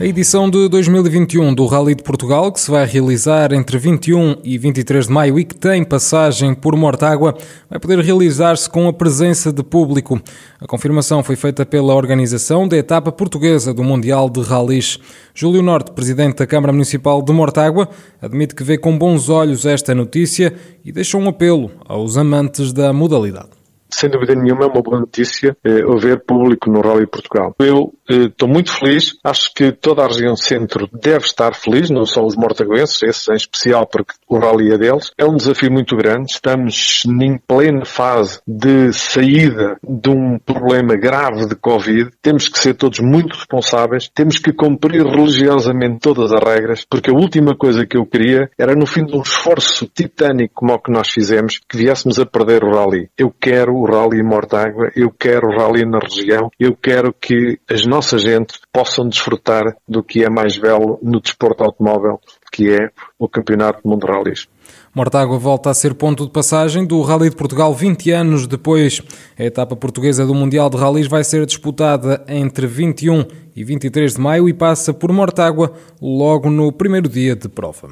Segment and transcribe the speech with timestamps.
[0.00, 4.56] A edição de 2021 do Rally de Portugal, que se vai realizar entre 21 e
[4.56, 7.36] 23 de maio e que tem passagem por Mortágua,
[7.68, 10.20] vai poder realizar-se com a presença de público.
[10.60, 15.00] A confirmação foi feita pela organização da etapa portuguesa do Mundial de Rallys.
[15.34, 17.88] Júlio Norte, presidente da Câmara Municipal de Mortágua,
[18.22, 22.92] admite que vê com bons olhos esta notícia e deixa um apelo aos amantes da
[22.92, 23.57] modalidade
[23.90, 27.54] sem dúvida nenhuma é uma boa notícia eh, haver público no Rally Portugal.
[27.58, 32.04] Eu eh, estou muito feliz, acho que toda a região centro deve estar feliz, não
[32.04, 35.10] só os mortaguenses, esses em especial porque o Rally é deles.
[35.16, 41.46] É um desafio muito grande, estamos em plena fase de saída de um problema grave
[41.46, 46.84] de Covid, temos que ser todos muito responsáveis, temos que cumprir religiosamente todas as regras,
[46.88, 50.72] porque a última coisa que eu queria era no fim de um esforço titânico como
[50.72, 53.08] o que nós fizemos, que viéssemos a perder o Rally.
[53.16, 57.86] Eu quero o Rally Mortágua, eu quero o Rally na região, eu quero que as
[57.86, 62.20] nossa gente possam desfrutar do que é mais belo no desporto automóvel,
[62.52, 64.48] que é o Campeonato do Mundo de Rallys.
[64.94, 69.00] Mortágua volta a ser ponto de passagem do Rally de Portugal 20 anos depois.
[69.38, 74.20] A etapa portuguesa do Mundial de Rallys vai ser disputada entre 21 e 23 de
[74.20, 77.90] maio e passa por Mortágua logo no primeiro dia de prova.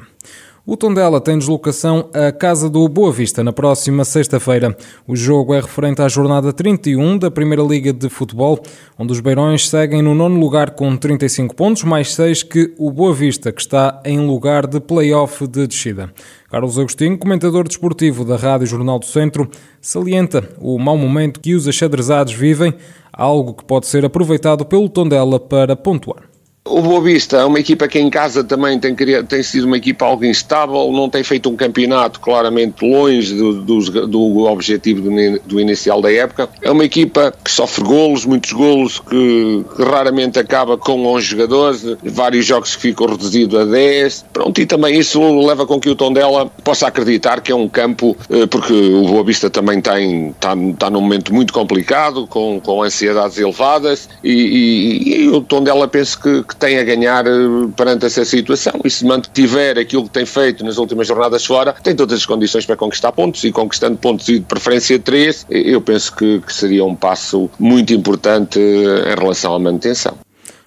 [0.69, 4.75] O Tondela tem deslocação à Casa do Boa Vista na próxima sexta-feira.
[5.07, 8.59] O jogo é referente à jornada 31 da Primeira Liga de Futebol,
[8.99, 13.13] onde os Beirões seguem no nono lugar com 35 pontos, mais 6 que o Boa
[13.13, 16.13] Vista, que está em lugar de play-off de descida.
[16.51, 21.65] Carlos Agostinho, comentador desportivo da Rádio Jornal do Centro, salienta o mau momento que os
[21.65, 22.73] achadrezados vivem,
[23.13, 26.26] algo que pode ser aproveitado pelo Tondela para pontuar.
[26.69, 30.05] O Boa Vista é uma equipa que em casa também tem, tem sido uma equipa
[30.05, 35.59] algo instável, não tem feito um campeonato claramente longe do, do, do objetivo do, do,
[35.59, 36.49] inicial da época.
[36.61, 41.85] É uma equipa que sofre golos, muitos golos, que, que, raramente acaba com 11 jogadores,
[42.03, 44.25] vários jogos que ficam reduzidos a 10.
[44.33, 48.15] Pronto, e também isso leva com que o Tondela possa acreditar que é um campo,
[48.29, 52.83] eh, porque o Boa Vista também tem, está, está num momento muito complicado, com, com
[52.83, 57.31] ansiedades elevadas, e, e, e o Tondela penso que, que tem a ganhar eh,
[57.75, 58.73] perante essa situação.
[58.83, 62.65] E se mantiver aquilo que tem feito nas últimas jornadas fora, tem todas as condições
[62.65, 66.83] para conquistar pontos e conquistando pontos e de preferência 3, eu penso que, que seria
[66.85, 70.17] um passo muito importante eh, em relação à manutenção.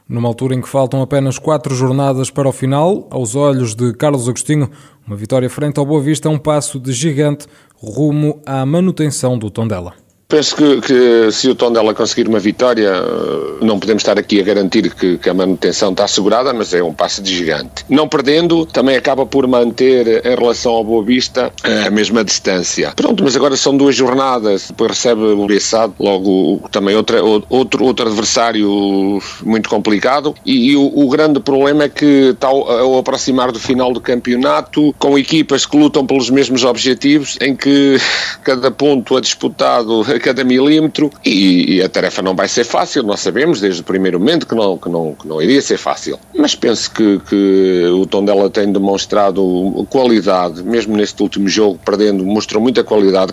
[0.08, 4.28] Numa altura em que faltam apenas quatro jornadas para o final, aos olhos de Carlos
[4.28, 4.68] Agostinho,
[5.06, 7.46] uma vitória frente ao Boa Vista é um passo de gigante
[7.76, 9.94] rumo à manutenção do Tondela.
[10.30, 14.44] Penso que, que, se o Tondela conseguir uma vitória, eh, não podemos estar aqui a
[14.44, 17.84] garantir que, que, a manutenção está assegurada, mas é um passo de gigante.
[17.88, 22.92] Não perdendo, também acaba por manter em relação ao Boa Vista eh, a mesma distância.
[22.94, 28.06] Pronto, mas agora são duas jornadas, depois recebe o Bessado, logo também outra, outro, outro
[28.06, 33.50] adversário muito complicado e, e o, o, grande problema é que está ao, ao aproximar
[33.50, 37.98] do final do campeonato, com equipas que lutam pelos mesmos objetivos, em que
[38.44, 43.20] cada ponto é disputado cada milímetro e, e, a tarefa não vai ser fácil, nós
[43.20, 46.18] sabemos desde o primeiro momento que não, que não, que não iria ser fácil.
[46.36, 49.42] Mas penso que, que o Tondela tem demonstrado
[49.90, 53.32] qualidade, mesmo neste último jogo, perdendo, mostrou muita qualidade.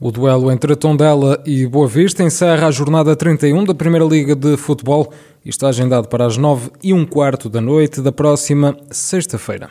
[0.00, 4.56] O duelo entre Tondela e Boa Vista encerra a jornada 31 da Primeira Liga de
[4.56, 5.12] Futebol
[5.44, 9.70] e está agendado para as 9 e um quarto da noite da próxima sexta-feira.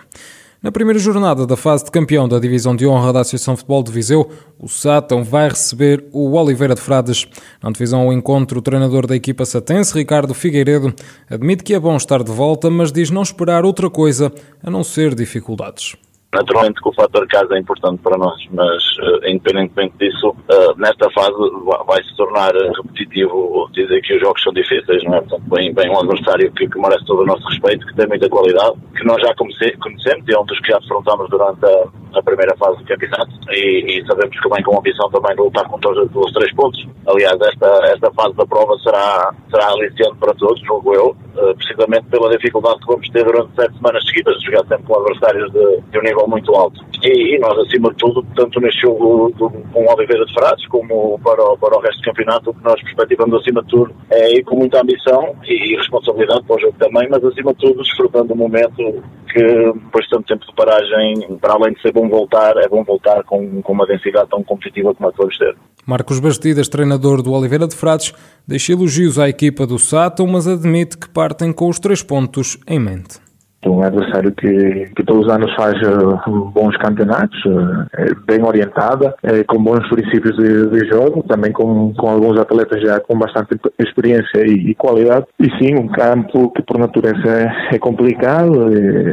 [0.63, 3.83] Na primeira jornada da fase de campeão da Divisão de Honra da Associação de Futebol
[3.83, 7.27] de Viseu, o Sátão vai receber o Oliveira de Frades.
[7.61, 10.93] Na divisão ao encontro, o treinador da equipa satense, Ricardo Figueiredo,
[11.29, 14.31] admite que é bom estar de volta, mas diz não esperar outra coisa
[14.63, 15.97] a não ser dificuldades.
[16.33, 21.09] Naturalmente que o fator casa é importante para nós, mas uh, independentemente disso, uh, nesta
[21.11, 21.33] fase
[21.85, 25.21] vai se tornar repetitivo dizer que os jogos são difíceis, não é?
[25.21, 28.29] Portanto, bem, bem um adversário que, que, merece todo o nosso respeito, que tem muita
[28.29, 32.19] qualidade, que nós já conhece, conhecemos e é um dos que já afrontamos durante a,
[32.19, 35.41] a primeira fase do campeonato e, e, sabemos que vem com a ambição também de
[35.41, 36.85] lutar com todos os três pontos.
[37.07, 42.05] Aliás, esta, esta fase da prova será, será aliciante para todos, julgo eu, uh, precisamente
[42.07, 45.99] pela dificuldade que vamos ter durante sete semanas seguidas, jogar sempre com adversários de, de
[45.99, 46.83] um nível nível muito alto.
[47.03, 51.19] E, e, nós, acima de tudo, tanto neste jogo do, com Oliveira de Frades, como
[51.19, 54.37] para o, para o resto do campeonato, o que nós perspectivamos, acima de tudo, é
[54.37, 58.33] ir com muita ambição e responsabilidade para o jogo também, mas, acima de tudo, desfrutando
[58.33, 62.55] o momento que, depois de tanto tempo de paragem, para além de ser bom voltar,
[62.57, 65.55] é bom voltar com, com uma densidade tão competitiva como a que vamos ter.
[65.85, 68.13] Marcos Bastidas, treinador do Oliveira de Frades,
[68.47, 72.79] deixa elogios à equipa do Sato, mas admite que partem com os três pontos em
[72.79, 73.23] mente
[73.69, 79.15] um adversário que, que todos os anos faz uh, bons campeonatos, uh, é bem orientada,
[79.23, 83.59] é, com bons princípios de, de, jogo, também com, com alguns atletas já com bastante
[83.79, 85.25] experiência e, e qualidade.
[85.39, 88.51] E sim, um campo que por natureza é, é complicado.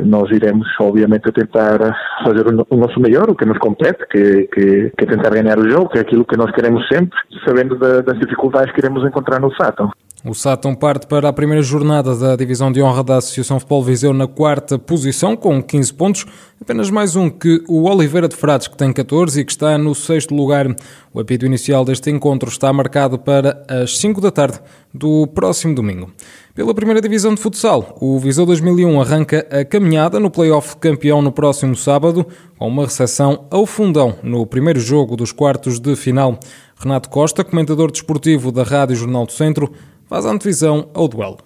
[0.04, 1.78] nós iremos, obviamente, tentar
[2.24, 5.58] fazer o, o, nosso melhor, o que nos compete, que, que, que, é tentar ganhar
[5.58, 7.16] o jogo, que é aquilo que nós queremos sempre,
[7.46, 9.90] sabendo da, das dificuldades que iremos encontrar no Sátão.
[10.22, 14.12] O Sátão parte para a primeira jornada da divisão de honra da Associação Futebol Viseu
[14.12, 16.26] na quarta posição, com 15 pontos,
[16.60, 19.94] apenas mais um que o Oliveira de Frades, que tem 14 e que está no
[19.94, 20.66] sexto lugar.
[21.10, 24.60] O apito inicial deste encontro está marcado para as 5 da tarde
[24.92, 26.10] do próximo domingo.
[26.54, 31.32] Pela primeira divisão de futsal, o Viseu 2001 arranca a caminhada no play-off campeão no
[31.32, 32.26] próximo sábado,
[32.58, 36.38] com uma recepção ao fundão no primeiro jogo dos quartos de final.
[36.76, 39.72] Renato Costa, comentador desportivo da Rádio Jornal do Centro,
[40.10, 41.38] faz antevisão ao duelo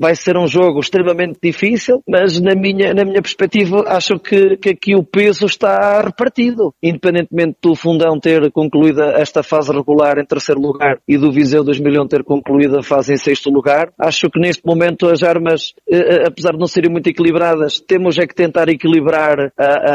[0.00, 4.70] vai ser um jogo extremamente difícil, mas na minha, na minha perspectiva acho que, que
[4.70, 6.74] aqui o peso está repartido.
[6.82, 12.08] Independentemente do Fundão ter concluído esta fase regular em terceiro lugar e do Viseu 2001
[12.08, 16.24] ter concluído a fase em sexto lugar, acho que neste momento as armas, eh, eh,
[16.26, 19.52] apesar de não serem muito equilibradas, temos é que tentar equilibrar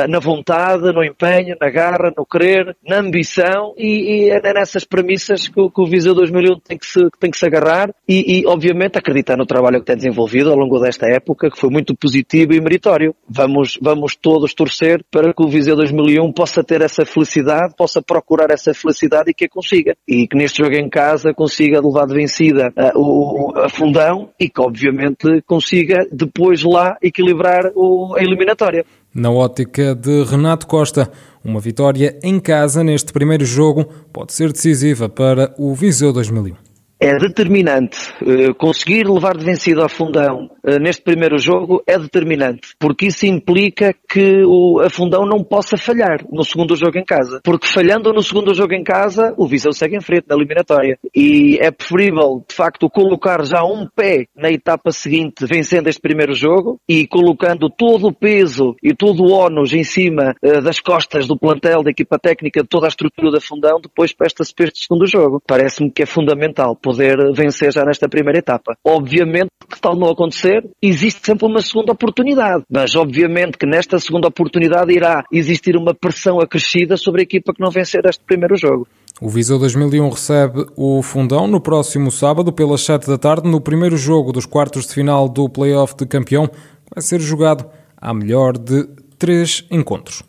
[0.07, 5.47] na vontade, no empenho, na garra, no querer, na ambição e, e é nessas premissas
[5.47, 8.97] que, que o Viseu 2001 tem que se, tem que se agarrar e, e obviamente
[8.97, 12.61] acreditar no trabalho que tem desenvolvido ao longo desta época, que foi muito positivo e
[12.61, 13.15] meritório.
[13.27, 18.51] Vamos, vamos todos torcer para que o Viseu 2001 possa ter essa felicidade, possa procurar
[18.51, 19.95] essa felicidade e que a consiga.
[20.07, 24.49] E que neste jogo em casa consiga levar de vencida uh, o, a fundão e
[24.49, 28.85] que obviamente consiga depois lá equilibrar o, a eliminatória.
[29.13, 31.09] Na ótica de Renato Costa,
[31.43, 36.64] uma vitória em casa neste primeiro jogo pode ser decisiva para o Viseu 2001
[37.05, 38.11] é determinante.
[38.19, 43.27] Uh, conseguir levar de vencido ao fundão uh, neste primeiro jogo é determinante, porque isso
[43.27, 47.41] implica que o, a fundão não possa falhar no segundo jogo em casa.
[47.43, 50.97] Porque falhando no segundo jogo em casa, o Viseu segue em frente na eliminatória.
[51.15, 56.33] E é preferível, de facto, colocar já um pé na etapa seguinte, vencendo este primeiro
[56.33, 61.27] jogo e colocando todo o peso e todo o ónus em cima uh, das costas
[61.27, 64.43] do plantel, da equipa técnica, de toda a estrutura da fundão, depois para este
[64.73, 65.39] segundo jogo.
[65.45, 68.77] Parece-me que é fundamental poder vencer já nesta primeira etapa.
[68.83, 74.27] Obviamente que tal não acontecer, existe sempre uma segunda oportunidade, mas obviamente que nesta segunda
[74.27, 78.87] oportunidade irá existir uma pressão acrescida sobre a equipa que não vencer este primeiro jogo.
[79.19, 83.97] O Viseu 2001 recebe o Fundão no próximo sábado pelas 7 da tarde no primeiro
[83.97, 86.49] jogo dos quartos de final do Playoff de Campeão,
[86.93, 87.65] vai ser jogado
[87.97, 88.87] à melhor de
[89.17, 90.21] três encontros.